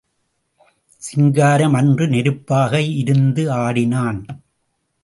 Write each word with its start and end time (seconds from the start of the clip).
சிங்காரம் 1.01 1.73
அன்று 1.73 2.07
நெருப்பாக 2.07 2.81
இருந்து 2.81 3.51
ஆடினான். 3.51 4.21